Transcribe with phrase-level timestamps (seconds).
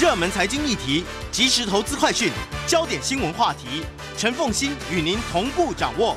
[0.00, 2.32] 热门财经议题、即时投资快讯、
[2.66, 3.84] 焦点新闻话题，
[4.16, 6.16] 陈凤欣与您同步掌握。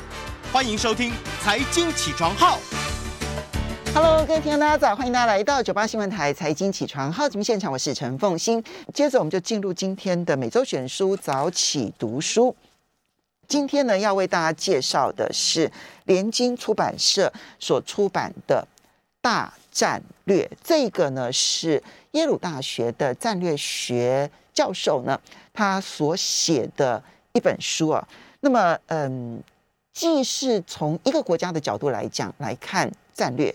[0.52, 1.10] 欢迎收听
[1.42, 2.58] 《财经起床号》。
[3.94, 8.64] Hello，各位听众大家早，欢迎大家来到九八新闻台《财经起床号》节目现场，我是陈凤欣。
[8.92, 12.56] 接着我们就进入今天的每周选书早起读书。
[13.46, 15.70] 今天呢，要为大家介绍的是
[16.06, 18.66] 联经出版社所出版的
[19.20, 25.20] 《大战略》，这个呢是耶鲁大学的战略学教授呢
[25.52, 27.02] 他所写的
[27.34, 28.08] 一本书啊。
[28.40, 29.42] 那么，嗯，
[29.92, 33.54] 既是从一个国家的角度来讲来看战略，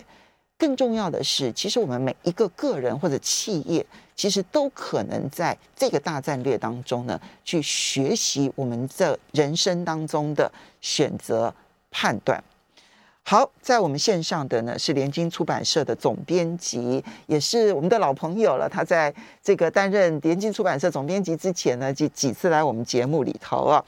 [0.56, 3.84] 更重要的是，其实我们每一个个人或者企业。
[4.14, 10.52] 其实都可能在这个大战略当中呢，去学习我们这人生当中的
[10.82, 11.52] 选择
[11.90, 12.40] 判断。
[13.24, 18.68] 好，在我们线上的呢是联经出版社的总编辑，也是我们的老朋友了。
[18.68, 23.82] 他在这个担任联经出版社总编辑之前呢，就几次来我们节目里头啊。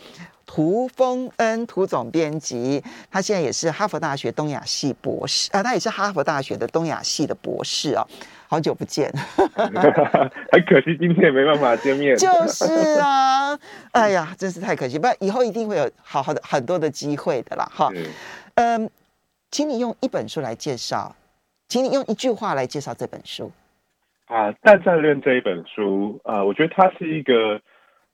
[0.46, 8.06] 涂丰恩，涂总编辑，他现在也是哈佛大学东亚系博士啊，他也是哈佛大学的东亚系的博士啊。
[8.46, 9.10] 好久不见，
[9.56, 12.16] 很可惜今天也没办法见面。
[12.16, 12.66] 就是
[13.00, 13.58] 啊，
[13.92, 14.98] 哎呀，真是太可惜。
[14.98, 17.68] 不，以后一定会有好好的很多的机会的啦。
[17.74, 17.90] 哈，
[18.54, 18.88] 嗯，
[19.54, 21.14] 请你用一本书来介绍，
[21.68, 23.52] 请你用一句话来介绍这本书。
[24.24, 27.60] 啊，《大战略》这一本书，啊，我觉得他是一个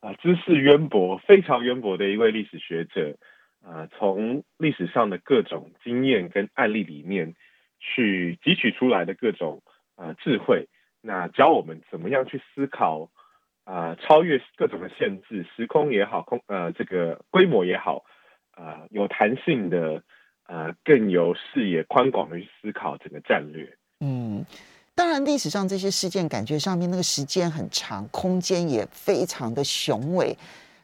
[0.00, 3.16] 啊知识渊博、非常渊博的一位历史学者。
[3.64, 7.34] 啊，从历史上的各种经验跟案例里面
[7.78, 9.62] 去汲取出来的各种。
[9.96, 10.68] 呃，智慧，
[11.00, 13.08] 那教我们怎么样去思考，
[13.64, 18.04] 啊、超越各种的限制，时空也好，空呃这个规模也好，
[18.50, 20.02] 啊、有弹性的，
[20.50, 23.72] 呃，更有视野宽广的去思考整个战略。
[24.00, 24.44] 嗯，
[24.96, 30.36] 当然历史上这些事件，感觉上面那个时间很长，空间也非常的雄伟，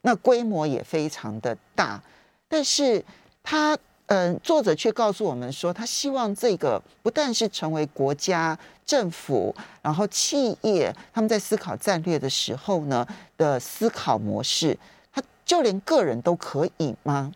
[0.03, 2.01] 那规模也非常的大，
[2.49, 3.05] 但是
[3.43, 3.77] 它。
[4.09, 9.53] 嗯，作者却告诉我们说，他希望这个不但是成为国家、政府，
[9.83, 13.05] 然后企业他们在思考战略的时候呢
[13.37, 14.79] 的思考模式，
[15.13, 17.33] 他就连个人都可以吗？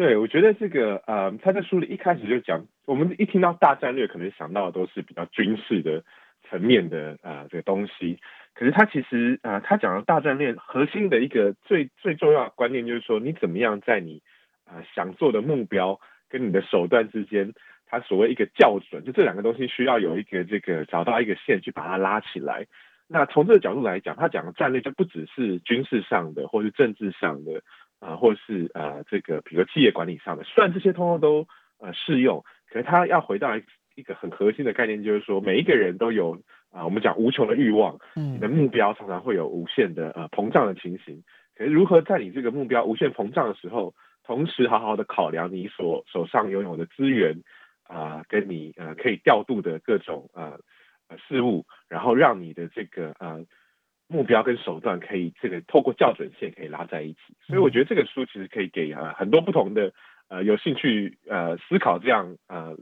[0.00, 6.02] 对，我觉得这个呃，他在书里一开始就讲，我们一听到大战略，可能想到的都是比较军事的
[6.48, 8.18] 层面的啊、呃、这个东西。
[8.54, 14.22] 可是他其实啊、呃，他讲的大战略核心的一个最最重要的观念，就是说你怎么样在你。
[14.64, 16.00] 啊、呃，想做的目标
[16.30, 17.52] 跟你的手段之间，
[17.86, 22.64] 它所谓一个校准，就这两个东西需要有一个这个找到一个线去把它拉起来。
[23.06, 27.60] 那从这个角度来讲，他讲的战略就不只是军事上的，或是政治上的，
[28.00, 31.46] 啊、呃，或是呃这个比如企业管理上的，虽然这些通通都
[31.78, 33.56] 呃适用，可是它要回到
[33.94, 36.32] 一个很核心的概念，就是说每一个人都有
[36.70, 41.22] 啊、呃，我们讲无穷的欲望，你的目标常常会有无限的呃膨胀的情形。
[41.54, 43.94] 可是如何在你这个目标无限膨胀的时候，
[44.24, 47.42] 同时，好好的考量你所手上拥有的资源
[47.82, 50.58] 啊、呃，跟你呃可以调度的各种呃
[51.08, 53.44] 呃事物，然后让你的这个呃
[54.10, 57.18] 目标跟手段可以这个透过校准线可以拉在一起。
[57.46, 59.92] 所以我觉得这个书其实可以给呃很多不同的
[60.28, 62.76] 呃有兴趣呃思考这样呃。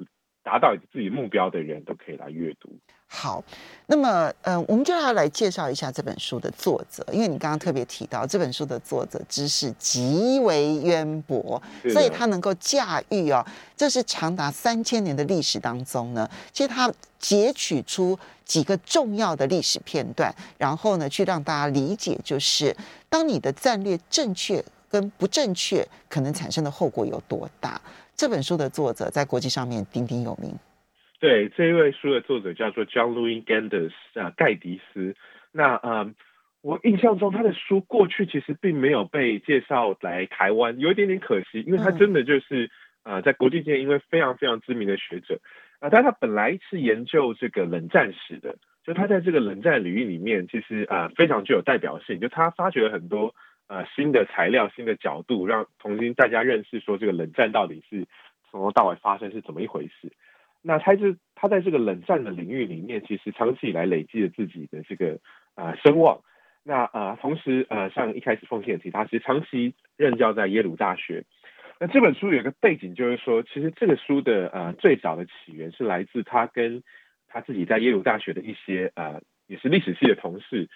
[0.48, 2.70] 达到自己目标的人都可以来阅读。
[3.06, 3.44] 好，
[3.86, 11.60] 那么，嗯，我们就要来介绍一下这本书的作者，因为你刚刚特别提到这本书的作者知识极为渊博，
[11.91, 13.44] 所以他能够驾驭哦，
[13.76, 22.75] 这是长达三千年的历史当中呢，其实他截取出几个重要的历史片段，然后呢，去让大家理解，就是
[23.10, 27.78] 当你的战略正确跟不正确，可能产生的后果有多大。
[28.18, 30.50] 这本书的作者在国际上面鼎鼎有名。
[31.20, 35.14] 对，这一位书的作者叫做 John Louis Gander 啊，盖迪斯。
[35.52, 36.16] 那嗯，
[36.60, 42.68] 我印象中他的书过去其实并没有被介绍来台湾，有一点点可惜，因为他真的就是
[43.04, 45.40] 呃，在国际界因为非常非常知名的学者
[45.78, 53.32] 啊，但他本来是研究这个冷战史的，就他在这个冷战领域里面其实啊非常具有代表性，就他发掘了很多。
[53.69, 58.06] 呃，新的材料、新的角度，让重新大家认识说这个冷战到底是
[58.50, 60.11] 从头到尾发生是怎么一回事。
[60.62, 65.20] 那他是他在这个冷战的领域里面，其实长期以来累积了自己的这个
[65.55, 66.20] 呃声望。
[66.65, 71.25] 那呃，同时呃，像一开始奉献提，他其实长期任教在耶鲁大学。
[71.79, 76.82] 那这本书有个背景，就是说，其实这个书的呃最早的起源是来自他跟
[77.29, 80.69] 他自己在耶鲁大学的一些呃也是历史系的同事。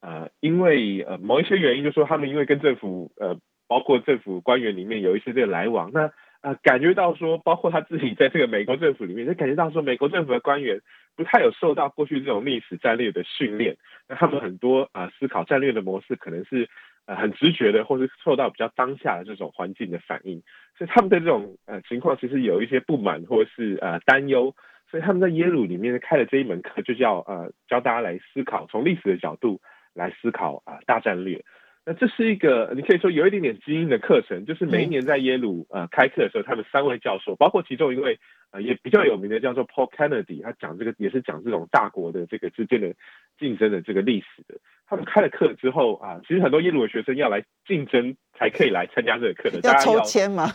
[0.00, 6.10] 呃，因为呃某一些原因，就说他们因为跟政府呃，包括政府官员里面有一些这个来往，那
[6.40, 10.80] 呃感觉到说，包括他自己在这个美国政府里面，就感觉到说，美国政府的官员
[11.16, 13.76] 不太有受到过去这种历史战略的训练，
[14.08, 16.68] 那他们很多啊、思考战略的模式可能是
[17.06, 20.40] 呃很直觉的，或是受到比较当下的这种环境的反应，
[20.76, 24.54] 所以他们对这种呃情况其实有一些不满或是呃担忧，
[24.88, 29.60] 所以他们在耶鲁里面开了这一门课，就叫呃教大家来思考，从历史的角度
[29.98, 31.44] 来思考啊、呃、大战略。
[31.84, 38.18] 那这是一个你可以说有一点点基因的课程，就是每一年在耶鲁呃开课的时候，他们三位教授，包括其中一位
[38.50, 42.94] 呃也比较有名的叫做 Paul Kennedy，他讲这个也是讲这种大国的这个之间的
[43.38, 44.60] 竞争的这个历史的。
[44.86, 50.46] 他们开了课之后啊，其实很多耶鲁的学生要来竞争才可以来参加这个课的，要抽签嘛？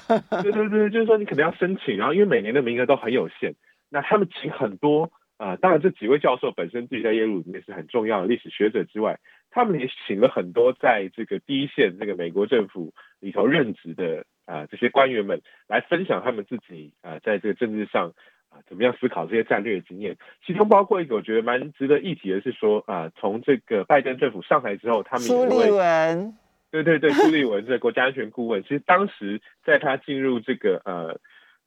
[0.43, 3.55] 对对对，就是说你可能要申请，然后因为每年的名额都很有限，
[3.89, 9.19] 那他们请很多啊，当然这几位教授本身自己在耶鲁里面是很重要的历史学者之外。
[9.55, 18.09] 他们也请了很多在这个第一线这个美国政府里头任职的啊、呃、这些官员们来分享他们自己啊、呃、在这个政治上
[18.49, 26.35] 啊、呃、怎么样思考这些战略的经验，其中包括一个我觉得蛮值得一提的是说啊、呃、从这个拜登政府上台之后，他们苏立文，
[26.71, 31.19] 对对对，苏立文 这个国家安全顾问，其实当时在他进入这个呃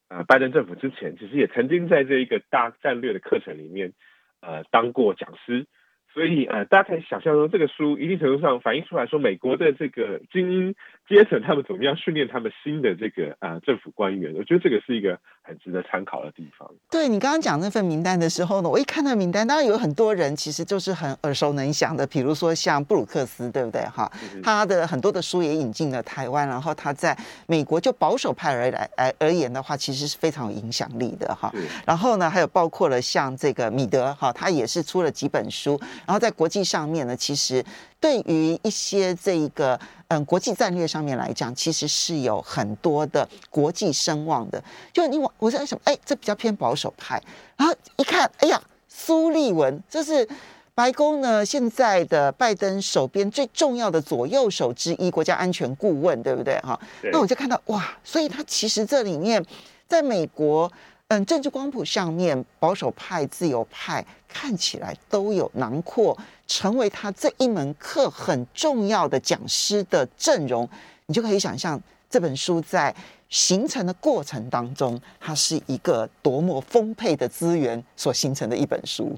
[0.08, 3.92] 呃拜登政府之前，其实也曾经在这一个大战略的课程里面
[4.40, 5.66] 呃当过讲师。
[6.14, 10.74] 所以呃，大家可以想象说，这个书一定程度上反映出来说，美国的这个精英
[11.08, 16.68] 阶层他们怎么样训练他们新的这个啊、呃、政府官员，我觉得这个是一个很值得参考的地方。
[16.90, 23.80] 对，你刚刚讲那份名单的时候呢，我一看到名单，当然有很多人其实就是很耳熟能详的，比如说像布鲁克斯，对不对？
[23.82, 24.10] 哈，
[24.42, 27.16] 他的很多的书也引进了台湾，然后他在
[27.46, 31.52] 美国就保守派而来而而言的话，其实是非常有影响力的哈。
[31.86, 35.80] 然后呢，还有包括了像这个米德哈，他也是出了几本书。
[36.04, 37.64] 然后在国际上面呢，其实
[38.00, 44.62] 对于一些这一个嗯国际战略上面来讲，其实是有很多的国际声望的。
[44.92, 47.22] 就你我我在想，哎，这比较偏保守派。
[47.56, 50.28] 然后一看，哎呀，苏立文，这是
[50.74, 56.58] 白宫呢现在的拜登手边最重要的左右手之一，国家安全顾问，对不对？
[56.60, 56.78] 哈，
[57.12, 59.44] 那我就看到哇，所以他其实这里面
[59.88, 60.70] 在美国。
[61.08, 66.18] 嗯，政治光谱上面，保守派、自由派看起来都有囊括，
[66.48, 70.68] 成为他这一门课很重要的讲师的阵容。
[71.06, 71.80] 你就可以想象
[72.10, 72.92] 这本书在
[73.28, 79.16] 形成的过程当中，它是一个多么丰沛的资源所形成的一本书。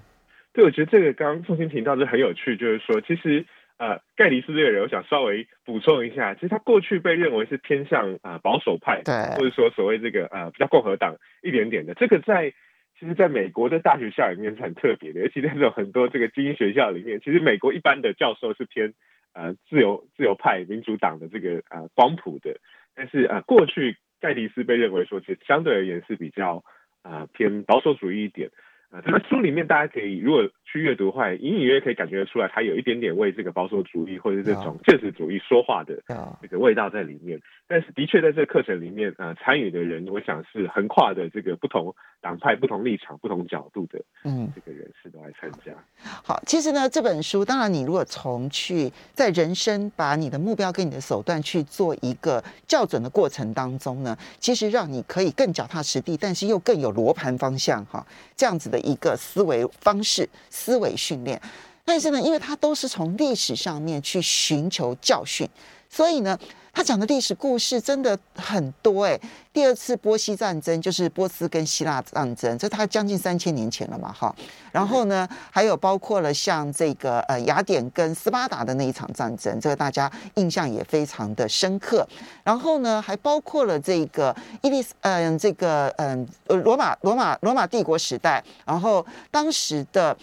[0.53, 3.47] 对，我觉得这个刚刚凤馨提到是很有趣，就是说其实。
[3.79, 12.53] 呃，盖迪斯这个人，我想稍微补充一下，其实他过去被认为是偏向啊、呃、保守派，对，或者说所谓这个呃比较共和党一点点的，这个在
[12.99, 18.93] 其实，在美国的大学校里面是很特别的，尤其在这种很多这个精英学校里面，其实美国一般的教授是偏
[19.33, 22.59] 呃自由自由派民主党的这个呃光谱的，
[22.97, 26.65] 但是呃过去盖迪斯被认为说，其实相对而言是比较
[27.03, 28.51] 啊、呃、偏保守主义一点。
[28.91, 36.03] 啊，这个书里面大家可以如果去阅读的话，隐隐约约可以感觉得出来，他有一点点为这个保守主义或者这种现实主义说话的
[36.41, 37.41] 这个味道在里面。
[37.67, 45.73] 但是的确在这个课程里面，呃，参与的人，我想是横跨的这个不同党派、不同立场、不同角度的，嗯，这个人士都来参加。
[46.25, 61.41] 好，其实呢，这本书，当然你如果从去在人生把你的目标跟你的手段去做一个校准的过程当中呢，其实让你可以更脚踏实地，但是又更有罗盘方向哈，这样子的一个思维方式、思维训练。
[61.85, 65.49] 但是呢，因为它都是从历史上面去寻求教训，
[65.89, 66.39] 所以呢。
[66.79, 69.21] 他讲的历史故事真的很多哎，
[69.53, 74.33] 第二次波西战争就是波斯跟希腊战争，这他将近三千年前了嘛哈。
[74.71, 82.07] 然后呢，还有包括了像这个呃雅典跟斯巴达的那一场战争，这个大家印象也非常的深刻。
[82.45, 84.33] 然后呢，还包括了这个
[84.63, 90.17] 伊利斯嗯这个嗯罗马罗马罗马帝国时代，然后当时的。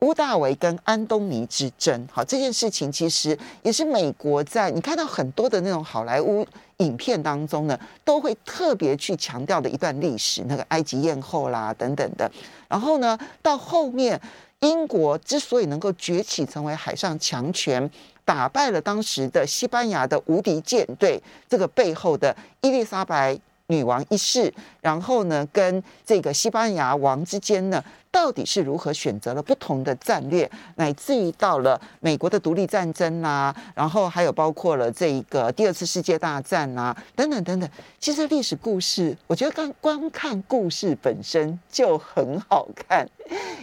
[0.00, 6.46] 乌大维跟安东尼之争，好，这件事情其实也是美国在你看到很多的那种好莱坞
[6.78, 12.30] 影片当中呢，都会特别去强调的一段历史，那个埃及艳后啦等等的。
[12.66, 14.18] 然后呢，到后面
[14.60, 17.90] 英国之所以能够崛起成为海上强权，
[18.24, 27.82] 打败了当时的西班牙的无敌舰队，这个背后的伊丽莎白女王一世，然后呢，跟这个西班牙王之间呢。
[28.12, 37.70] 到底是如何选择了不同的战略，乃至于到了美国的独立战争呐、啊，然后还有包括了这一个第二次世界大战呐、啊，等等等等。
[38.00, 43.08] 其实历史故事，我觉得刚光看故事本身就很好看。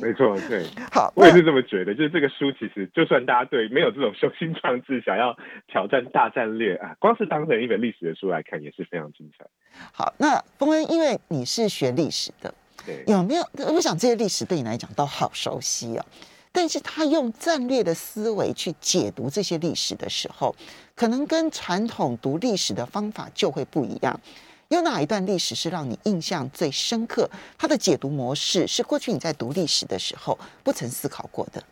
[0.01, 1.93] 没错，对，好，我也是这么觉得。
[1.93, 9.45] 就是这个书，其实就算大家对没有这种雄心壮志，想要挑战大战略啊，光是当成一本历史的书来看，也是非常精彩。
[9.91, 12.51] 好，那峰恩，因为你是学历史的。
[12.85, 13.43] 对，有没有？
[13.73, 16.05] 我想这些历史对你来讲都好熟悉哦。
[16.51, 20.55] 但是他用战略的思维去解读这些历史的时候，
[20.95, 24.19] 可能跟传统读历史的方法就会不一样。
[24.69, 27.29] 有哪一段历史是让你印象最深刻？
[27.57, 31.63] 他的解读模式是过去你在读历史的时候不曾思考过的。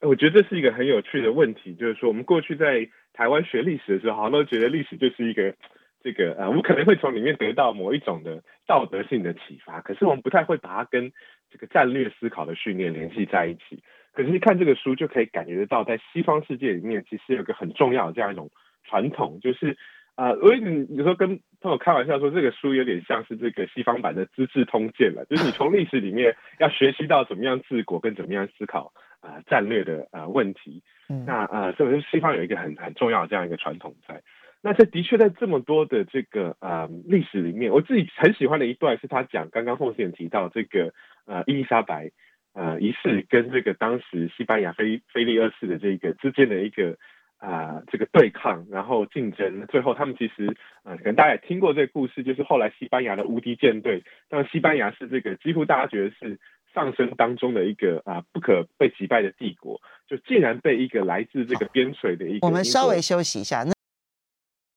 [0.00, 5.54] 我觉得这是一个很有趣的问题，就是说我们过去在台湾学历史的时候，好像都觉得历史就是一个
[6.02, 11.12] 这个呃，我们可能会从里面得到某一种的道德性的启发，可是我们不太会把它跟
[11.50, 13.82] 这个战略思考的训练联系在一起。
[14.12, 18.50] 可是看这个书就可以感觉得到，在西方世界里面，其实有个很重要的这样一种
[18.84, 19.76] 传统，就是
[20.16, 30.82] 啊，我有时候跟朋友开玩笑说，这个书有点像是这个西方版的《资治通鉴》了，就是你从历史里面要学习到怎么样治国跟怎么样思考啊、呃、战略的啊、呃、问题。
[31.26, 34.20] 那啊，所以说西方有一个很很重要的这样一个传统在。
[34.62, 40.92] 那这的确在这么多的这个啊、呃、历史里面，我自己很喜欢的一段是他讲刚刚凤馨提到这个
[41.26, 42.10] 呃伊丽莎白。
[42.54, 46.96] 呃，一世跟这个当时西班牙菲菲利二世的这个之间的一个
[47.36, 50.46] 啊、这个对抗，然后竞争，最后他们其实
[50.82, 56.40] 啊、呃，可能大家也听过这个故事，就是后来西班牙的无敌舰队，当西班牙是这个几乎大家觉得是
[56.74, 63.77] 上升当中的一个啊、不可被击败的帝国，就竟然被一个来自这个边陲的一个，我们稍微休息一下那。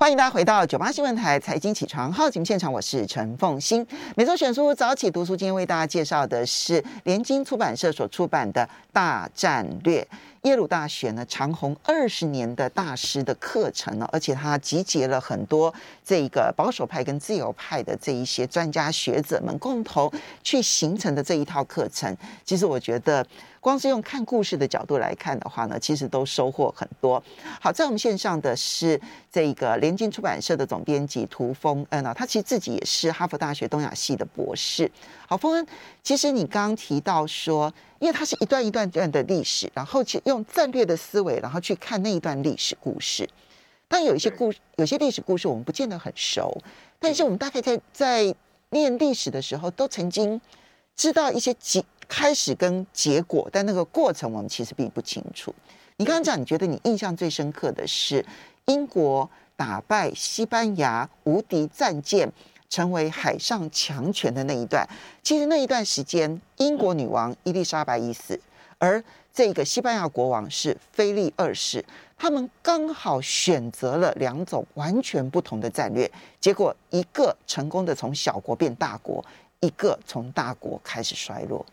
[0.01, 3.85] 欢迎大家回到九八新闻台财经起床号节目现场，我是陈凤欣。
[4.15, 10.01] 每周选书早起读书，今天为大家介绍的是联经出版社所出版的《大战略》。
[10.41, 15.71] 耶鲁大学呢，长红二十年的大师的课程呢，而且它集结了很多
[16.03, 22.17] 这个保守派跟自由派的这一些专家学者们共同去形成的这一套课程。
[22.43, 23.23] 其实我觉得，
[23.61, 27.23] 光是用看故事的角度来看的话呢，其实都收获很多。
[27.61, 28.99] 好，在我们线上的是
[29.31, 34.91] 这个联经出版社的总编辑涂峰恩啊，他其实自己也是哈佛大学东亚系的博士。
[35.25, 35.65] 好，峰恩，
[36.03, 37.73] 其实你刚刚提到说。
[38.01, 43.29] 因为它是一段一段段的历史，然后去用战略的思维，然后去看那一段历史故事。
[43.87, 46.59] 但有一些故事，有些历史故事我们不见得很熟，
[46.97, 48.33] 但是我们大概在在
[48.71, 50.41] 念历史的时候，都曾经
[50.95, 51.53] 知道一些
[52.11, 55.55] 开始跟结果，但那个过程我们其实并不清楚。
[55.95, 58.25] 你刚刚讲，你觉得你印象最深刻的是
[58.65, 62.29] 英国打败西班牙无敌战舰。
[62.71, 64.87] 成为海上强权的那一段，
[65.21, 68.39] 其实那一段时间，英国女王伊丽莎白一世，
[68.77, 69.03] 而
[69.33, 71.83] 这个西班牙国王是菲利二世，
[72.17, 79.21] 他们刚好选择了两种完全不同的战略，结果一个成功的从小国变大国，
[79.59, 81.65] 一个从大国开始衰落。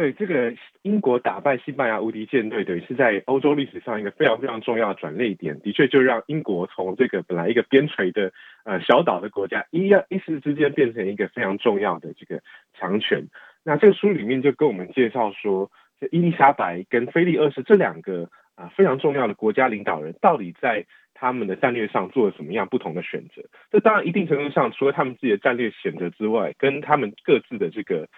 [0.00, 5.60] 对，这个英国打败西班牙无敌舰队，等于是在欧洲历史上一个非常非常重要的转捩点。
[5.60, 8.32] 的确，就让英国从这个本来一个边陲的
[8.64, 12.40] 呃小岛的国家，一一时之间变成一个非常重要的这个
[12.72, 13.26] 强权。
[13.62, 23.42] 那这个书里面就跟我们介绍说，这伊丽莎白跟菲利二世这两个啊、非常重要的国家领导人，到底在他们的战略上做了什么样不同的选择？
[23.70, 28.08] 这当然一定程度上，除了他们自己的战略选择之外，跟他们各自的这个。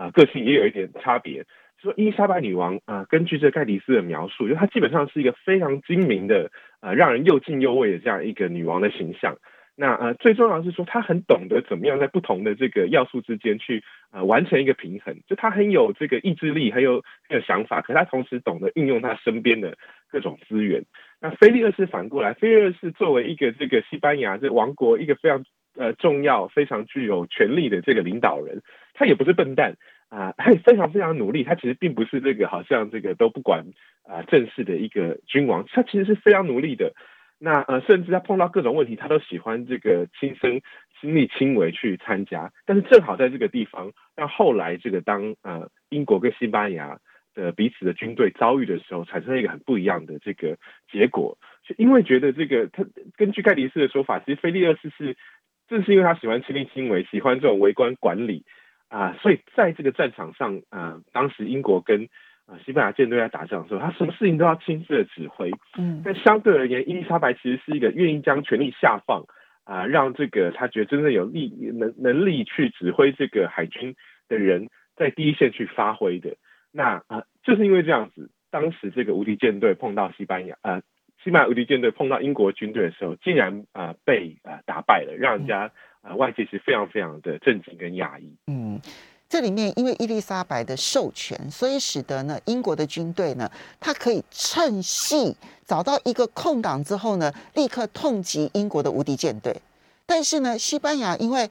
[0.00, 1.44] 啊，个性也有一点差别。
[1.82, 9.36] 说伊丽莎白女王啊，根据这盖迪斯的描述，就她基本上是一个非常精明的，呃，让人又敬又畏的这样一个女王的形象。
[9.76, 15.14] 那呃，最重要的是说，她很懂得怎么样在不同的这个要素之间去呃完成一个平衡。
[15.26, 19.76] 就她很有这个意志力，很有很有想法，可她同时懂得运用她身边的
[20.10, 20.82] 各种资源。
[21.20, 25.44] 那菲利二世反过来，菲利二世作为一个这个西班牙这王国一个非常。
[25.80, 28.60] 呃，重要非常具有权力的这个领导人，
[28.92, 29.76] 他也不是笨蛋
[30.10, 31.42] 啊，他也非常非常努力。
[31.42, 33.64] 他其实并不是这个好像这个都不管
[34.04, 36.92] 啊正式的一个君王，他其实是非常努力的。
[37.38, 40.60] 那呃，甚至他碰到各种问题，他都喜欢这个亲身
[41.00, 42.52] 亲力亲为去参加。
[42.66, 46.98] 但是正好在这个地方，让后来这个当呃英国跟西班牙
[47.34, 50.58] 的彼此的军队遭遇的时候，产生了一个很不一样的这个
[50.92, 51.38] 结果。
[51.64, 52.84] 就因为觉得这个他
[53.16, 55.16] 根据盖迪斯的说法，其实菲利二世是。
[55.70, 58.44] 正是因为他喜欢亲力亲为，喜欢这种微观管理
[58.88, 62.08] 啊，所以在这个战场上啊，当时英国跟
[62.44, 65.52] 啊西班牙舰队在打仗的时候，他什么事情都要亲自的指挥。
[65.78, 69.22] 嗯，但相对而言，伊丽莎白其实是一个愿意将权力下放
[69.64, 73.94] 啊，让这个他觉得真正有力能能力去指挥这个海军
[74.28, 76.36] 的人在第一线去发挥的。
[76.72, 80.82] 那啊，就是因为这样子，当时这个无敌舰队碰到西班牙啊。
[81.22, 88.34] 西班牙无敌舰队碰到英国军队的时候，竟然啊、呃、被啊、呃、打败了，让人家啊、呃、外界是非常非常的震惊跟讶异。
[88.46, 88.80] 嗯，
[89.28, 95.36] 这里面因为伊丽莎白的授权，所以使得呢英国的军队呢，他可以趁隙
[95.66, 99.54] 找到一个空档之后呢，立刻痛击英国的无敌舰队。
[100.06, 101.48] 但是呢，西班牙因为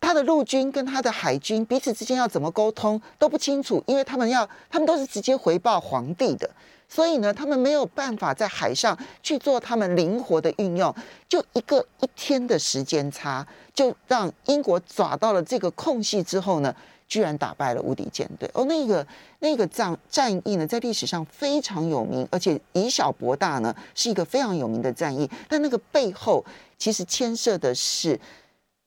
[0.00, 6.50] 他的陆军跟他的海军彼此之间要怎么沟通都不清楚，因为他们要他们都是直接回报皇帝的，
[6.90, 10.92] 所以呢，他们没有办法在海上去做他们灵活的运用。
[11.28, 16.74] 就一个一天的时间差，就让英国抓到了这个空隙之后呢，
[17.06, 18.50] 居然打败了无敌舰队。
[18.52, 19.06] 哦，那个
[19.38, 25.30] 那个战战役呢，在历史上非常有名，而且以小博大呢，是一个非常有名的战役。
[25.48, 26.44] 但那个背后
[26.76, 28.18] 其实牵涉的是。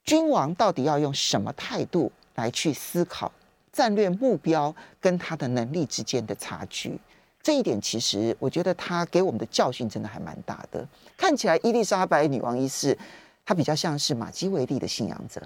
[0.05, 3.31] 君王到底要用什么态度来去思考
[3.71, 6.99] 战略目标跟他的能力之间的差距？
[7.43, 10.87] 这一点其实我觉得他给我们的教训真的还蛮大的。
[11.17, 12.97] 看起来伊丽莎白女王一世，
[13.45, 15.41] 她比较像是马基维利的信仰者。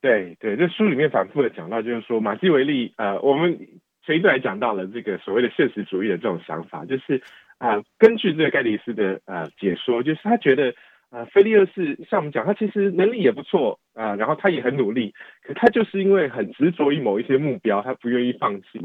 [0.00, 3.58] 对对，这书里面反复的讲到，就是说马基维利，呃，我们
[4.06, 7.20] 前一段还讲到了这个所谓的现实主义的这种想法，就是
[7.58, 10.72] 啊、根据这个盖迪斯的呃解说，就是他觉得。
[11.12, 18.80] 啊，菲利二世像我们讲，他其实能力也不错啊，然后他也很努力，可他就是因为很执着于某一些目标，他不愿意放弃。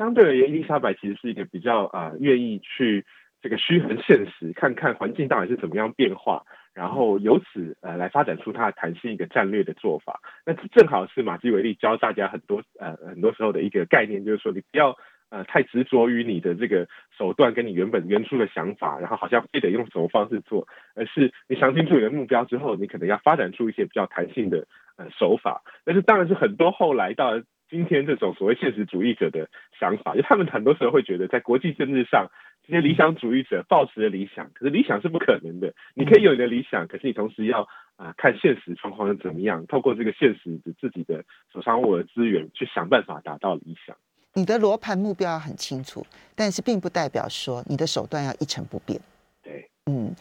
[0.00, 3.04] 相对而言，伊丽莎白其实是一个比较啊愿意去
[3.42, 6.42] 这个虚衡现实，看看环境到底是怎么样变化，
[6.72, 10.18] 然后由此呃来发展出它的弹性一个战略的做法。
[10.46, 14.96] 那正好是马基维利教大家很多呃很多时候的一个概念，就是说你不要。
[15.32, 20.66] 呃，太执着于你的这个手段跟你原本原初的想法，然后好像非得用什么方式做，
[20.96, 24.66] 而是你想清楚你的目标之后，你可能要发展出一些比较弹性的
[24.96, 25.62] 呃手法。
[25.84, 27.40] 但是当然是很多后来到
[27.70, 29.48] 今天这种所谓现实主义者的
[29.78, 32.26] 想法，就他们很多时候会觉得，在国际政治上，
[32.66, 35.72] 这些理想主义者抱持的理想，可是理想是不可能的。
[35.94, 37.62] 你可以有你的理想，可是你同时要
[37.96, 43.96] 啊、呃、看现实状况是怎么样，透过这个现实的自己的手上握的资源，去想办法达到理想。
[44.34, 49.00] 你的罗盘目标很清楚，但是并不代表说你的手段要一成不变。
[49.42, 50.14] 对，嗯，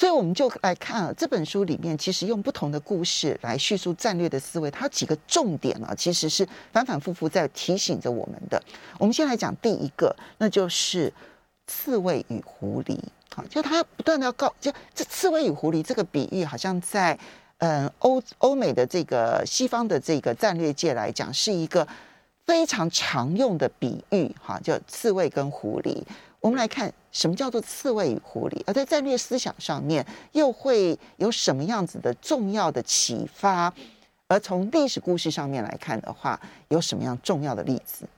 [0.00, 8.58] 所以我们就来看啊，这本书里面其实用不同的故事来叙述战略的思维，它有几个重点啊，其实是反反复复在提醒着我们的。
[8.98, 11.12] 我们先来讲第一个，那就是
[11.66, 12.98] 刺猬与狐狸。
[13.36, 17.18] 好，就他不断的要告，就这刺猬与狐狸这个比喻，好像在
[17.58, 21.86] 嗯欧欧美的这个西方的这个战略界来讲，是一个。
[22.46, 26.02] 非常常用的比喻，哈，叫刺猬跟狐狸。
[26.40, 33.72] 我们来看什么叫做刺猬与狐狸，而在战略思想上面又会有什么样子的重要的启发？
[34.26, 38.08] 而从历史故事上面来看的话，有什么样重要的例子？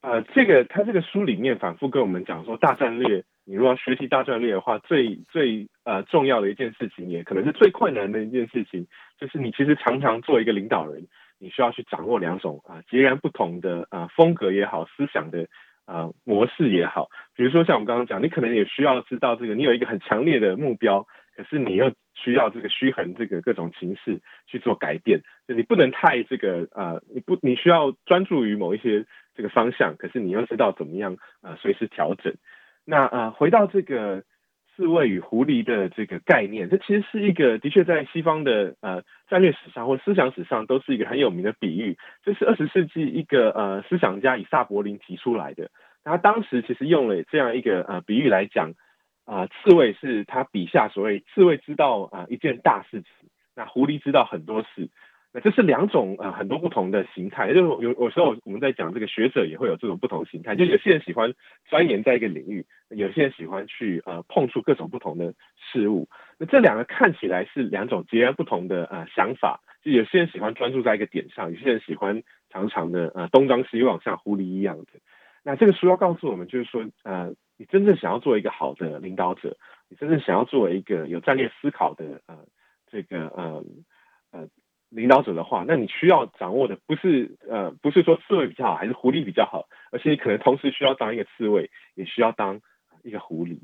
[0.00, 8.86] 呃，这个他这个书里面反复跟我们讲说，大战略，你如果要学习大战略的话，最最呃重要的一件事情，也可能是最困难的一件事情，
[9.20, 11.06] 就是你其实常常做一个领导人。
[11.38, 15.46] 你需要去掌握两种啊截然不同的啊风格也好，思想的
[15.86, 17.08] 啊模式也好。
[17.34, 25.22] 比如说像我们刚刚讲，你可能也需要知道这个，你有一个很强烈的目标，可是你又需要这个虚衡这个各种形式去做改变。
[25.48, 32.34] 就你不能太这个啊，你不你需要专注于某一些这个方向，可是你又知道怎么样啊随时调整。
[32.84, 34.22] 那啊回到这个。
[34.76, 41.96] 刺猬与狐狸的这个概念，这其实是一个的确在西方的呃战略史上或思想史上都是一个很有名的比喻。
[42.22, 45.70] 这是二十世纪一个呃思想家以萨柏林提出来的。
[46.04, 48.72] 他当时其实用了这样一个呃比喻来讲
[49.24, 54.88] 啊、刺猬是他笔下所谓刺猬知道啊、一件大事情，那狐狸知道很多事。
[55.40, 61.32] 这是两种呃很多不同的形态，就是有有时候我们在讲这个学者也会有这种不同形态，就有些人喜欢
[61.68, 66.08] 钻研在一个领域，有些人喜欢去呃碰触各种不同的事物。
[66.38, 74.86] 那这两个看起来是两种截然不同的呃想法，就有些人喜欢专注在一个点上，有些人喜欢常常的呃东张西望，像狐狸一样的。
[75.42, 79.56] 那这个书要告诉我们，就是说呃你真正想要做一个好的领导者，
[79.88, 82.38] 你真正想要做一个有战略思考的呃
[82.90, 83.64] 这个呃
[84.30, 84.48] 呃。
[84.88, 92.60] 领导者的话，那你需要掌握的不是呃，不是说刺猬比较好，还是狐狸比较好，而且你可能同时需要当一个刺猬，也需要当
[93.02, 93.58] 一个狐狸。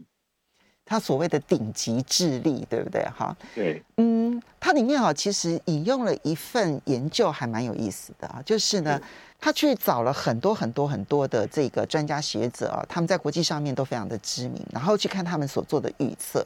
[0.85, 3.03] 他所谓的顶级智力，对不对？
[3.05, 9.01] 哈，对，嗯，它里面啊，其实引用了一份研究，还蛮有意思的啊，就是呢，
[9.39, 16.45] 他去找了很多很多很多的这个专家学者啊，他们在国际上面都非常的知名，然后去看他们所做的预测，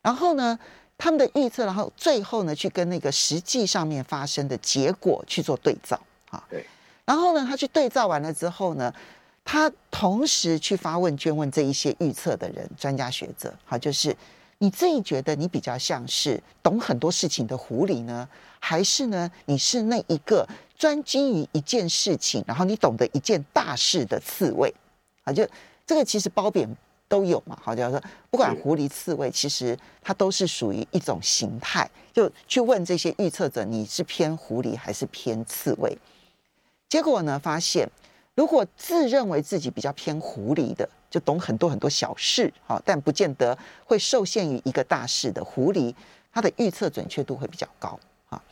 [0.00, 0.56] 然后呢。
[0.96, 6.42] 他们的预测，然后最后呢，去跟那个实际上面发生的结果去做对照啊。
[6.48, 6.64] 对。
[7.04, 8.92] 然后呢，他去对照完了之后呢，
[9.44, 14.16] 他同时去发问卷问这一些预测的人、专家学者，好，就是
[14.58, 18.26] 你自己觉得你比较像是懂很多事情的狐狸呢，
[18.58, 24.72] 还是呢，你是那一个专精于一件事情，然后你懂得一件大事的刺猬？
[25.24, 25.46] 啊，就
[25.86, 26.66] 这个其实褒贬。
[27.14, 27.56] 都有嘛。
[27.62, 31.88] 好，就是说不管狐狸、刺猬，其实它都是属于一种形态。
[32.12, 35.96] 就去问这些预测者，你是偏狐狸还是偏刺猬？
[36.88, 37.88] 结果呢，发现
[38.34, 45.94] 如果自认为自己比较偏狐狸的，就懂很多很多小事，好，但不见得会受限于一个大事的狐狸，
[46.32, 47.96] 它的预测准确度会比较高
[48.28, 48.42] 啊。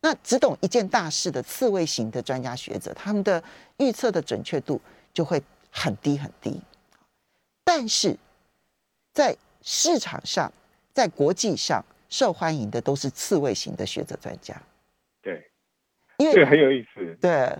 [0.00, 3.42] 那只懂一件大事的刺猬型的专家学者，他们的
[3.78, 4.80] 预测的准确度
[5.12, 6.60] 就会很低很低。
[7.64, 8.16] 但是
[9.12, 10.52] 在市场上，
[10.92, 14.60] 在国际上受欢迎的都是刺猬型的学者专家。
[15.22, 15.50] 对，
[16.18, 17.16] 因为这个很有意思。
[17.20, 17.56] 对。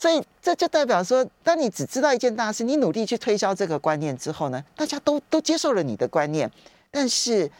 [0.00, 6.48] 所以这就代表说，当你只知道一件大事，你努力去推销这个观念之后呢，大家都都接受了你的观念，
[6.88, 7.50] 但是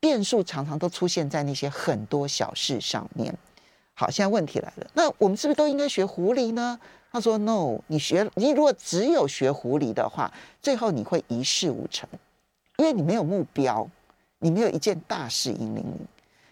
[0.00, 3.32] 变数常常都出现在那些很多小事上面。
[3.92, 6.80] 好，现在问题来了，那我们是不是都应该学狐狸呢？
[7.14, 12.08] 他说：“No，你学你如果只有学狐狸的话，最后你会一事无成，
[12.76, 13.88] 因为你没有目标，
[14.40, 16.00] 你没有一件大事引领你。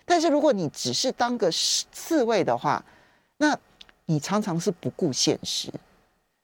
[0.07, 2.85] 但是如果你只是当个刺猬的话，
[3.37, 3.59] 那……”
[4.07, 5.73] 你常常是不顾现实，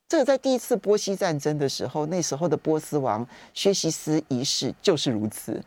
[0.09, 5.61] 这个在第一次波西战争的时候，那时候的波斯王薛西斯一世就是如此，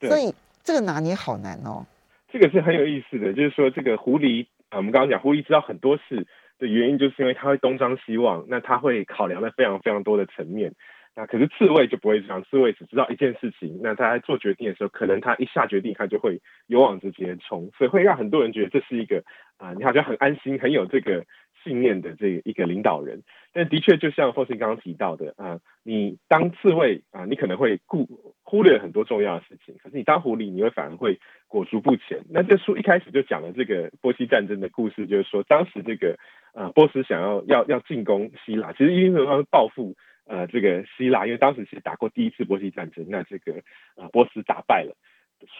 [0.00, 1.86] 所以这个拿捏好难哦。
[2.30, 6.26] 这个是很有意思的，就是说这个狐狸啊，我们刚刚讲狐狸知道很多事
[6.58, 10.72] 的原因，就是因为他会东张西望，那他会考量在非常非常多的层面。
[11.14, 19.24] 那可是刺猬就不会这样，刺猬只知道一件事情，那他在做决定的时候，可能他一下决定，他就会勇往直前冲，所以会让很多人觉得这是一个
[19.56, 21.24] 啊，你好像很安心，很有这个。
[21.64, 28.06] 信念的这一个领导人，但的确就像凤馨刚刚提到的啊，你当刺猬啊，你可能会顾
[28.44, 32.22] 忽略很多重要的事情，可是你当狐狸，你会反而会裹足不前。
[32.30, 36.16] 那这书一开始就讲了这个波西战争的故事，就是说当时这个
[36.56, 39.94] 啊波斯想要要要进攻希腊，其实因为他们报复
[40.26, 43.62] 呃这个希腊，因为当时其实打过第一次波西战争，那这个
[43.96, 44.96] 啊波斯打败了，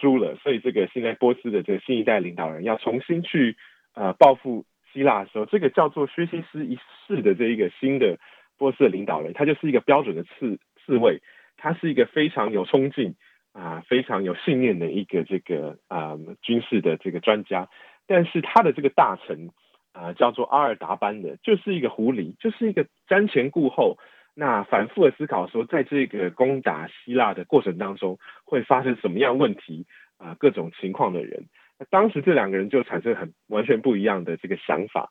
[0.01, 3.55] 输了，所以这个现在波斯的这个新一代领导人要重新去
[3.93, 4.65] 呃报复。
[4.93, 8.17] 希腊的时候，这个叫做薛西斯一世的这一个新的
[8.57, 11.21] 波斯的领导人，他就是一个标准的刺刺猬，
[11.57, 13.13] 他是一个非常有冲劲
[13.51, 17.67] 啊，非常有信念的一个这个啊军事的这个专家。
[18.07, 19.49] 但是他的这个大臣
[19.97, 23.97] 啊，叫做阿尔达班的，就是一个狐狸，就是一个瞻前顾后，
[24.35, 31.45] 那反复的思考说，在这个攻打希腊的过程当中会发生什么样问题啊，各种情况的人。
[31.79, 35.09] 那当时这两个人就产生很完全不一样的这个想法，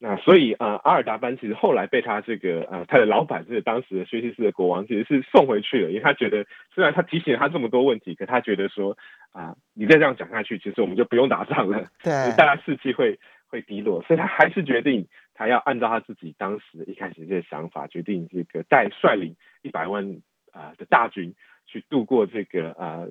[0.00, 8.96] 那所以啊、呃，阿尔达班其实后来被他这个啊、呃，他的老板就是当时的薛西斯的国王，其实是送回去了，因为他觉得虽然他提醒了他这么多问题，可他觉得说
[9.32, 20.04] 啊、呃，你再这样讲下去，其实我们就不用打仗了，对，大家士气会会低落，所以他还是决定他要按照他自己当时一开始这个想法，决定这个带率领一百万
[20.52, 21.34] 啊、呃、的大军
[21.66, 23.00] 去渡过这个啊。
[23.00, 23.08] 呃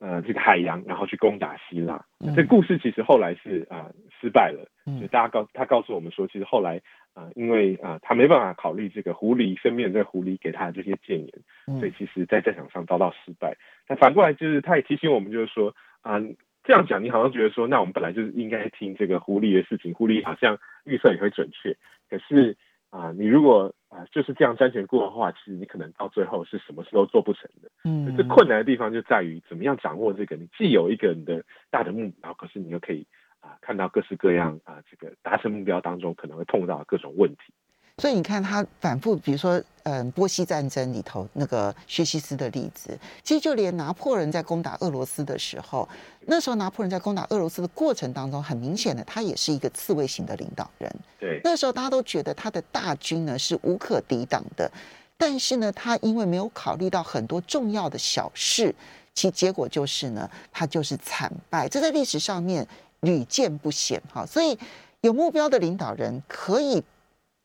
[0.00, 2.04] 呃，这个海洋，然后去攻打希腊。
[2.18, 4.68] 嗯、这故事其实后来是啊、呃、失败了。
[4.84, 6.78] 嗯，就大家告他告诉我们说，其实后来
[7.14, 11.32] 啊、呃，因为啊、呃、他没办法考虑这个狐狸身边的这个狐狸给他的这些建言，
[11.68, 13.56] 嗯、所以其实在战场上遭到失败。
[13.86, 15.72] 但反过来就是他也提醒我们，就是说
[16.02, 16.20] 啊、呃，
[16.66, 21.76] 这样讲你好像觉得说，那我们本来就是应该听这个狐狸的事情，狐狸好像预测也会准确。
[22.10, 22.56] 可是
[22.90, 27.70] 啊、呃，你如果啊，就是这样瞻前顾后的话，其实你可能到最后是什么事都做不成的。
[27.84, 33.06] 嗯，这困难的地方就在于怎么样掌握这个，你既有一个你的大的目标，可是你又可以
[33.40, 37.54] 啊看到各式各样啊这个达成目标当中可能会碰到的各种问题。
[38.02, 42.90] 所以你看，他反复，比如说，嗯，波西战争里头那个薛西斯的例子，
[43.24, 45.88] 其实就连拿破仑在攻打俄罗斯的时候，
[46.26, 50.94] 那时候拿破仑在攻打俄罗斯的过程当中，很明显的，他也是一个刺猬型的领导人。
[51.18, 54.70] 对，那时候大家都觉得他的大军呢是无可抵挡的，
[55.16, 58.74] 但是呢，他因为没有考虑到很多重要的小事，
[59.14, 61.66] 其结果就是呢，他就是惨败。
[61.66, 62.68] 这在历史上面
[63.00, 64.26] 屡见不鲜哈。
[64.26, 64.58] 所以
[65.00, 66.84] 有目标的领导人可以。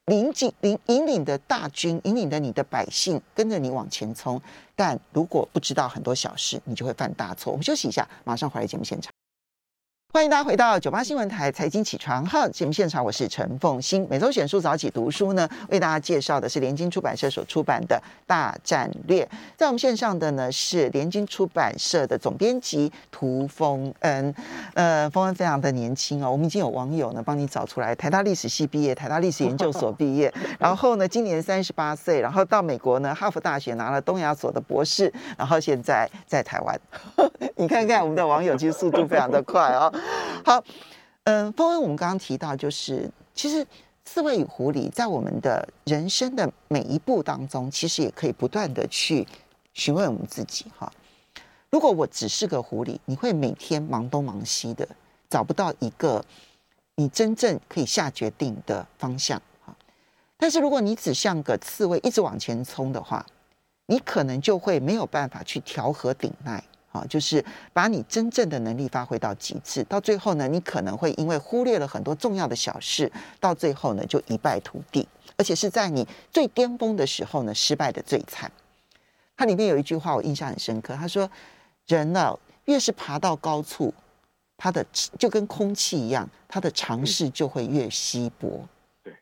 [0.06, 4.42] 领紧领引领的大军，引领的你的百姓跟着你往前冲，
[4.76, 7.52] 但如果不知道很多小事，你就会犯大错。
[7.52, 9.11] 我们休息一下，马上回来节目现场。
[10.14, 14.06] 欢迎大家回到九八新闻台财经起床号节目现场，我是陈凤欣。
[14.10, 17.96] 每周选书早起读书呢，为大家介绍的是联经出版社所出版的
[18.28, 19.24] 《大战略》。
[19.56, 24.36] 在我们线上的呢是联经出版社的总编辑涂峰恩。
[24.74, 36.78] 呃，峰恩非常的年轻哦，我们已经有网友呢帮你找出来，台大历史系毕业，台大历史研究所毕业， 然后呢今年三十八岁，然后到美国呢哈佛大学拿了东亚所的博士，然后现在在台湾。
[37.56, 39.90] 你看看我们的网友，其实速度非常的快哦。
[40.46, 40.64] 好，
[41.24, 43.66] 嗯，峰恩，我们刚刚提到，就是其实
[44.04, 49.28] 刺猬与狐狸在我们的人生的每一步当中，其实也可以不断的去
[49.74, 50.92] 询问我们自己哈，
[51.70, 54.88] 如果我只是个狐狸，你会每天忙东忙西的，
[55.30, 56.26] 找不到一个
[56.96, 59.76] 你真正可以下决定的方向哈。
[60.38, 63.26] 但是如果你只像个刺猬，一直往前冲的话，
[63.86, 66.64] 你可能就会没有办法去调和顶耐。
[66.92, 78.52] 啊，就是把你真正的能力发挥到极致，到最后呢，你可能会因为忽略了很多重要的小事，到最后呢就一败涂地，而且是在你最巅峰的时候呢失败的最惨。
[79.38, 81.30] 它里面有一句话我印象很深刻，他说
[81.88, 83.94] ：“人呢、啊，越是爬到高处，
[84.58, 84.86] 他的
[85.18, 88.68] 就跟空气一样，他的尝试就会越稀薄。”
[89.02, 89.14] 对，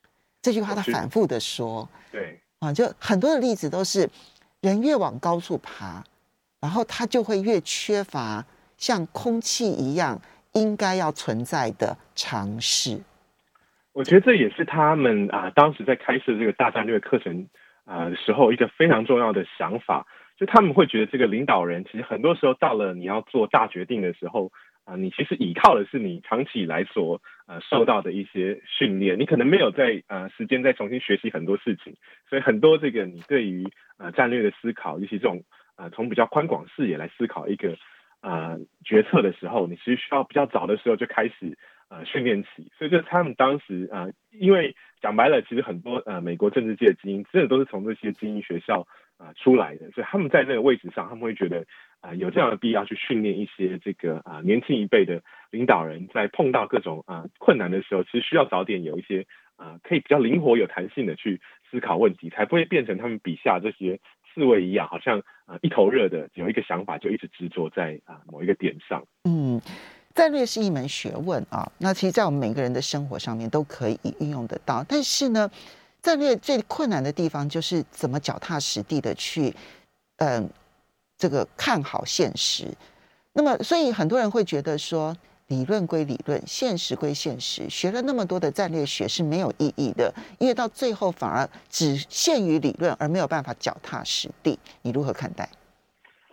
[0.41, 1.87] 这句话他反复的说。
[2.11, 4.09] 对啊，就很多的例子都是
[4.59, 6.03] 人越往高处爬。
[6.61, 8.45] 然后他就会越缺乏
[8.77, 10.19] 像空气一样
[10.53, 12.99] 应该要存在的尝试。
[13.93, 17.47] 我觉得这也是他们啊，当时在开设这个大战略课程
[17.85, 20.05] 啊时候，一个非常重要的想法，
[20.37, 24.51] 就他们会觉得这个领导人其实很多时候到了你要做大决定的时候
[24.85, 31.95] 啊，你其实依靠的是你长期以来所呃受到的一些训练，你可能没有在呃时间再重新学习很多事情，
[32.29, 33.67] 所以很多这个你对于
[33.97, 35.43] 呃战略的思考，尤其这种。
[35.79, 37.77] 啊、从比较宽广视野来思考一个
[38.19, 41.57] 啊、决策的时候，你其实需要比较早的时候就开始
[41.89, 42.69] 呃训练起。
[42.77, 48.85] 所以就他们当时啊、因为讲白了，其实很多呃美国政治界的精英真的都是从这些精英学校
[49.17, 51.65] 啊、出来的，所以他们在那个位置上，他们会觉得
[52.01, 63.99] 啊、有这样的必要去训练一些这个啊、年轻一辈的领导人，在碰到各种啊、困难的时候，其实需要早点有一些啊、可以比较灵活、有弹性的去思考问题，才不会变成他们笔下这些。
[64.39, 69.03] 刺猬一样，好像啊一头热的，有一个想法就一直执着在啊某一个点上。
[69.25, 69.61] 嗯，
[70.15, 74.81] 战略是一门学问啊，那其实，在我们每个人的生活上面都可以运用得到。
[74.87, 75.51] 但是呢，
[76.01, 79.53] 战略最困难的地方就是怎么脚踏实地的去，
[80.17, 80.49] 嗯、呃，
[81.17, 82.65] 这个看好现实。
[83.33, 85.13] 那么，所以很多人会觉得说。
[85.49, 87.67] 理论归理论，现实归现实。
[87.71, 94.59] 学了那么多的战略学是没有意义的，因为到最后反而只限于理论，而没有办法脚踏实地。
[94.83, 95.49] 你如何看待？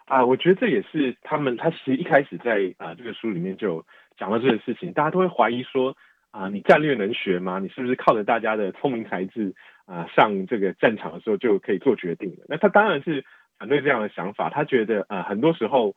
[0.05, 3.83] 啊，我觉得这也是他们，他其实一开始在啊这个书里面就
[4.19, 4.93] 讲到这个事情。
[4.93, 5.97] 大家都会怀疑说
[6.31, 7.59] 啊，你战略能学吗？
[7.59, 9.55] 你是不是靠着大家的聪明才智
[9.87, 12.45] 啊上这个战场的时候就可以做决定了？
[12.49, 13.25] 那他当然是
[13.59, 14.51] 反对这样的想法。
[14.51, 15.97] 他觉得啊，很多时候。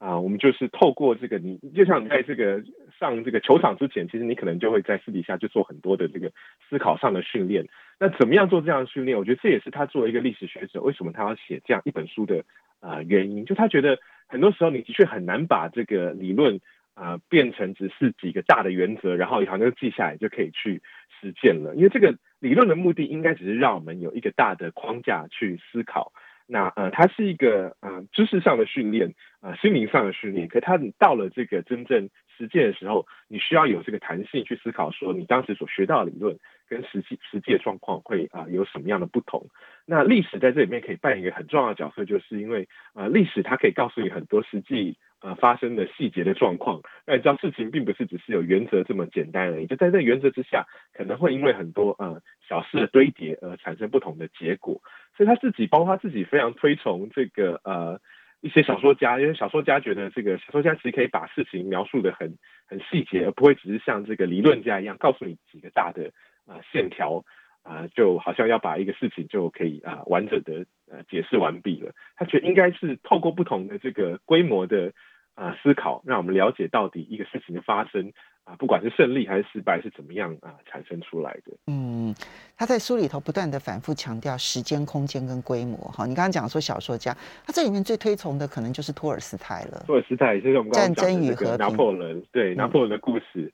[0.00, 2.64] 啊，我们就是透过这个，你就像你在这个
[2.98, 6.32] 上这个球场之前，其实你可能就会在私底下就做很多的这个
[6.66, 7.66] 思考上的训练。
[7.98, 9.18] 那怎么样做这样的训练？
[9.18, 12.42] 我觉得这也是他作为一个历史学者，为什么他要写这样一本书的
[12.80, 13.44] 啊、原因。
[13.44, 16.58] 就他觉得很多时候你的确很难把这个理论
[16.94, 20.80] 啊、变成只是几个大的原则，然后好像就记下来就可以去
[21.20, 21.74] 实践了。
[21.74, 26.12] 因为这个理论的目的应该只是让我们有一个大的框架去思考。
[26.52, 30.48] 那呃，它是一个呃知识上的训练，呃心灵上的训练。
[30.48, 36.36] 可它到了这个真正实践的时候，你需要有这个弹性去思考，说你当时所学到的理论
[36.68, 39.46] 跟实际实际的状况会啊、有什么样的不同。
[39.86, 46.82] 那历史在这里面可以扮演一个很重要的角色，就是因为呃历史它可以告诉你很多实际呃发生的细节的状况。
[47.06, 54.80] 那你知道事情并不是只是有原则这么简单而已，就在这原则之下，可能会因为很多呃小事的堆叠而产生不同的结果。
[55.20, 58.00] 所以他自己，包括他自己，非常推崇这个呃
[58.40, 66.10] 一些小说家，因为小说家觉得这个小说家其实可以把事情描述的很很细节，而不会只是像这个理论家一样告诉你几个大的、
[66.46, 67.22] 呃、线条
[67.62, 71.92] 啊、就好像要把一个事情就可以啊、完整的呃解释完毕了。
[72.16, 74.94] 他觉得应该是透过不同的这个规模的
[75.40, 78.12] 啊、呃、思考，让我们了解到底一个事情的发生。
[78.44, 81.52] 啊，不管是胜利还是失败，是怎么样啊产生出来的？
[81.66, 82.12] 嗯，
[82.56, 85.76] 他在书里头不断的反复强调时间、空间跟规模。
[85.76, 87.14] 哈，你刚刚讲说小说家，
[87.46, 89.84] 他这里面最推崇的可能就是托尔斯泰了。
[89.86, 93.52] 托尔斯泰也是我们刚刚讲的这个拿破仑，对、嗯、拿破仑的故事。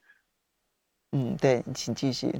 [1.11, 2.33] 嗯，对，请继续。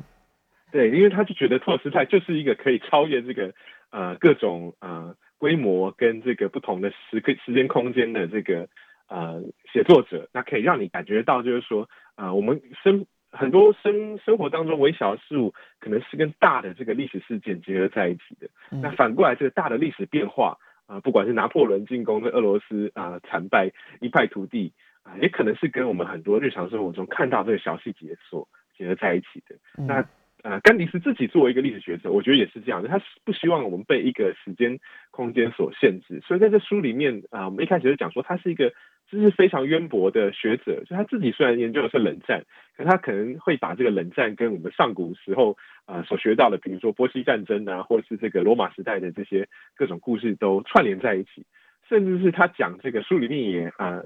[0.71, 3.53] 对，因为他就觉得托尔斯泰就是一个可以超越这个
[3.91, 8.69] 呃各种呃规模跟这个不同的时时间空间的这个。
[9.09, 9.41] 呃，
[9.73, 18.49] 写作者，那可以让你感觉到，就是说，啊、呃，我们生很多生生活当中微小的事物，可能是跟大的这个历史事件结合在一起的。
[18.73, 29.55] 嗯、那反过来，这个大的历史变化，啊、呃，不管是拿破仑进攻的俄罗斯啊、呃，惨败一败涂地啊、呃，也可能是跟我们很多日常生活中看到这个小细节所结合在一起的。
[29.79, 30.05] 嗯、那
[30.43, 34.79] 呃，甘迪斯自己作为一个历史学者，我觉得也是这样的，他是不希望我们被一个时间
[35.11, 38.73] 空间所限制，所以在这书里面啊、呃，我们一开始就讲说他是一个。
[39.09, 42.45] 这是非常渊博的学者，就他自己虽然研究的是冷战，
[42.77, 51.47] 可他可能会把这个冷战跟我们上古时候啊、呃、所学到的，比如说波西战争啊，或者是这个罗马时代的这些各种故事都串联在一起。
[51.89, 54.05] 甚至是他讲这个书里面也呃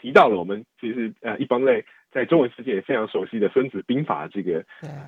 [0.00, 4.64] 提到了我们其实呃一般类在中文世界也非常熟悉的《孙子兵法》这个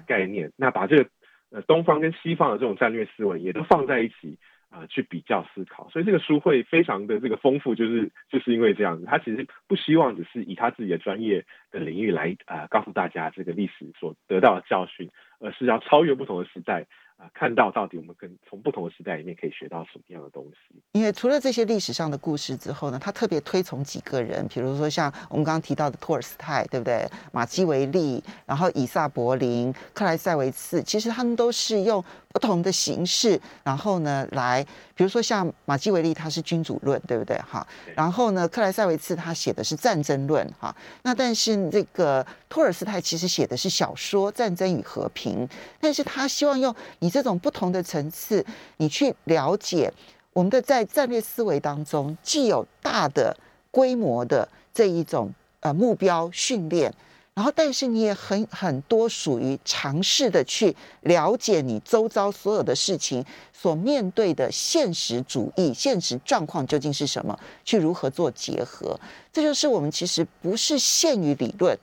[0.07, 1.09] 概念，那把这个
[1.51, 4.39] 呃东方跟西方的这种战略思维也都放在一起。
[4.73, 16.87] 啊、去比较思考，所以这个书会非常的这个丰富，就是就是因为这样子，他其实不希望只是以他自己的专业的领域来啊、告诉大家这个历史所得到的教训，而是要超越不同的时代。
[17.35, 20.83] 看到到底我们跟从不同的时代里面可以学到什么样的东西？
[20.91, 27.07] 因为除了这些历史上的故事之后呢，他特别推崇几个人，比如说像我们刚刚提到的托尔斯泰，对不对？
[27.33, 34.67] 马基维利，然后以萨柏林、克莱塞维茨，其实他们都是用不同的形式，然后呢来，
[34.97, 37.41] 比如说像马基维利，他是君主论，对不对？
[37.49, 37.65] 哈，
[37.95, 45.47] 然后呢，克莱塞维茨他写的是战争论，哈，那但是这个托尔斯泰其实写的是小说《战争与和平》，
[45.79, 47.13] 但是他希望用你。
[47.13, 48.43] 这种不同的层次，
[48.79, 49.93] 你去了解
[50.33, 53.37] 我们的在战略思维当中，既有大的
[53.71, 56.91] 规模的这一种呃目标训练，
[57.35, 68.99] 然后但是你也很很多属于尝试的去了解你周遭所有的事情所面对的现实主义、现实状况究竟是什么，去如何做结合。
[69.33, 71.79] 这就是我们其实不是限于理论，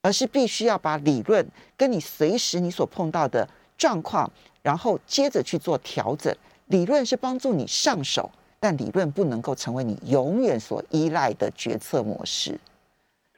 [0.00, 4.30] 而是必须要把理论跟你随时你所碰到的状况。
[4.62, 6.34] 然后接着去做调整，
[6.66, 12.60] 理论是帮助你上手，但理论不能够成为你永远所依赖的决策模式。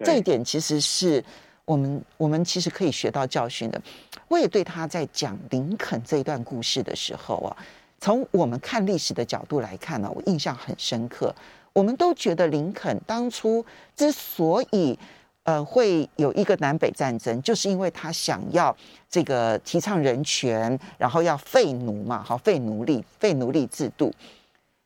[0.04, 1.22] 这一点其实是
[1.64, 3.80] 我们我们其实可以学到教训的。
[4.28, 7.56] 我也对他在讲林肯这一段故事的时候啊，
[8.00, 11.34] 从我们看历史的角度来看呢，我印象很深刻。
[11.72, 13.64] 我们都觉得林肯当初
[13.96, 14.98] 之所以
[15.44, 18.76] 呃，会有一个南北战争，就是因为他想要
[19.10, 24.12] 这个提倡人权，然后要废奴嘛，好废奴隶，废奴隶制度。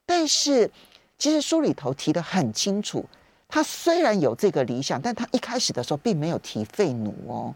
[0.06, 0.70] 但是
[1.18, 3.04] 其实书里头提的很清楚，
[3.48, 7.54] 他虽然有这个理想，但他一开始的时候并没有提废奴哦，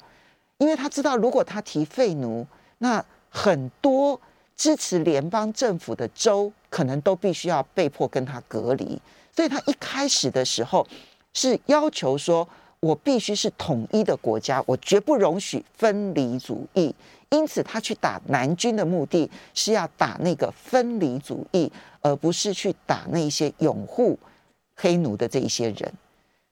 [0.58, 2.46] 因为他知道如果他提废奴，
[2.78, 4.20] 那很多
[4.56, 9.00] 支持联邦政府的州可能都必须要被迫跟他隔离，
[9.34, 10.86] 所以他一开始的时候
[11.34, 12.48] 是要求说。
[12.82, 16.94] 我必须是统一的国家，我绝不容许分离主义。
[17.28, 24.18] 因此，他去打南军的目的是要打那个分离主义，而不是去打那些拥护
[24.80, 25.92] 黑奴的这一些人。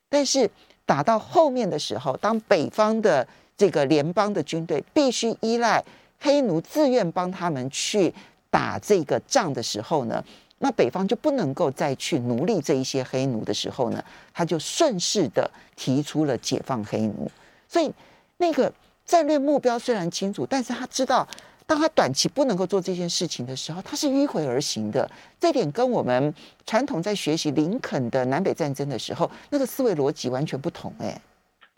[0.09, 0.51] 但是
[0.85, 5.85] 打到后面的时候，当北方的这个联邦的军队必须依赖
[6.21, 8.13] 黑奴自愿帮他们去
[8.51, 10.25] 打这个仗的时候呢，
[10.59, 17.31] 那北方就不能够再去奴隶这一些黑奴的时候呢，他就顺势的提出了解放黑奴。
[17.69, 17.93] 所以
[18.39, 18.73] 那个
[19.05, 21.27] 战略目标虽然清楚，但是他知道，
[21.69, 25.09] 当他短期不能够做这件事情的时候，他是迂回而行的。
[25.39, 30.91] 这点跟我们传统在学习林肯的南北战争的时候，那个思维逻辑完全不同。
[30.99, 31.21] 哎，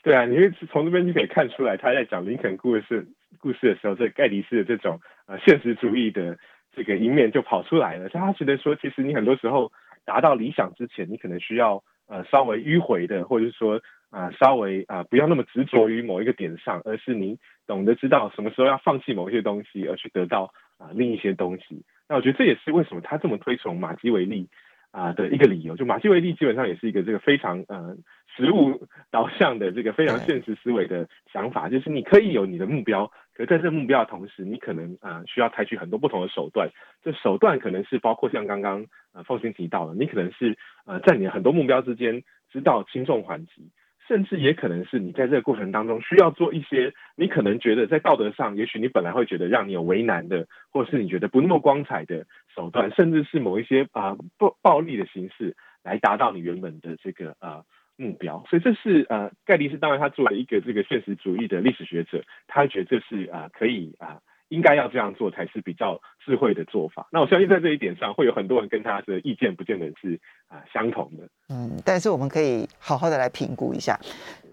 [0.03, 3.05] 对啊，你会从这边就可以看出来，他在讲林肯故事
[3.41, 6.39] 故事的时候，这盖迪斯的这种呃现实主义的。
[6.73, 9.73] 这个一面就跑出来了，所以他觉得说，其实你很多时候
[10.05, 21.85] 达到理想之前，你可能需要呃稍微迂回的，或者是说啊、呃、稍微啊、呃、不要那么执着于某一个点上，而是你懂得知道什么时候要放弃某一些东西，而去得到啊、呃、另一些东西。
[22.09, 24.49] 那我觉得这也是为什么他这么推崇马基维利
[24.91, 25.77] 啊、呃、的一个理由。
[25.77, 27.97] 就马基维利基本上也是一个这个非常呃
[28.37, 33.11] 实物导向的这个非常现实思维的想法，就是你可以有你的目标。
[33.33, 36.69] 可在这目标的同时，你可能啊、呃、需要采取很多不同的手段。
[37.03, 43.71] 这手段可能是包括像刚刚呃凤馨提到的，你可能是呃在你的很多目标之间知道轻重缓急，
[44.11, 57.63] 甚至也可能是你在这个过程当中需要做一些你可能觉得在道德上，也许你本来会觉得让你有为难的，或是你觉得不那么光彩的手段，甚至是某一些啊暴暴力的形式来达到你原本的这个啊。
[57.63, 57.65] 呃
[58.01, 64.21] 目标，所以这是呃，盖迪斯当然他作为一个这个现实主义的历史学者，他觉得这是啊、可以啊、
[64.51, 67.09] 应该要这样做才是比较智慧的做法。
[67.11, 71.27] 那我相信在这一点上，会有很多人跟他的意见不见得是啊、相同的。
[71.49, 73.99] 嗯，但是我们可以好好的来评估一下。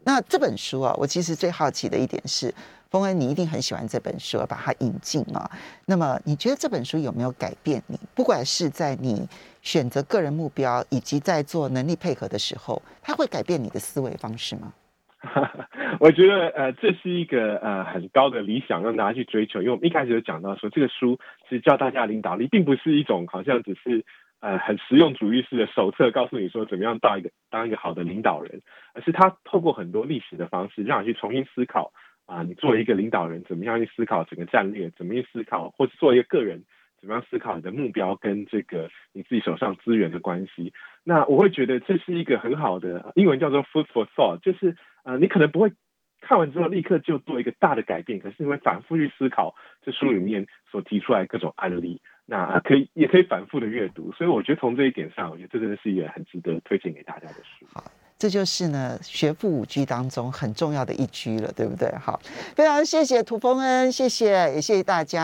[0.06, 2.54] 那这本书啊，我其实最好奇的一点是。
[2.90, 5.52] 丰恩，你一定很喜欢这本书，把它引进啊。
[5.88, 8.00] 那么，你觉得这本书有没有改变你？
[8.16, 9.28] 不管是在你
[9.62, 14.72] 选择个人目标，以及在做能力配合的时候，它会改变你的思维方式吗？
[16.00, 19.62] 我觉得，呃，这是一个呃很高的理想，让大家去追求。
[19.62, 24.06] 因为我们一开始就讲到说，这个书是教大家领导力，并不是一种好像只是
[24.40, 28.62] 呃很实用主义式的手册，告诉你说怎么样当一个当一个好的领导人，
[28.94, 31.92] 而是他透过很多历史的方式，让你去重新思考。
[32.28, 34.90] 啊，你作为一个领导人，怎么样去思考整个战略？
[34.98, 36.62] 怎么去思考，或者作为一个个人，
[37.00, 40.74] 怎么样思考你的目标跟这个你自己手上资源的关系。
[41.06, 44.76] 那我会觉得这是一个很好的英文叫做 food for thought，就是
[45.08, 45.72] 呃，你可能不会
[46.20, 49.56] 看完之后立刻就做一个大的改变，可是你会反复去思考
[49.86, 52.02] 这书里面所提出来各种案例。
[52.30, 57.66] 那可以也可以反复的阅读，所以我觉得从这一点上，我觉得这真的是一个很值得推荐给大家的书。
[57.74, 57.82] 好，
[58.20, 61.90] 这就是呢学富五居当中很重要的一居了，对不对？
[61.98, 62.20] 好，
[62.54, 65.24] 非常谢谢涂峰恩，谢谢，也谢谢大家。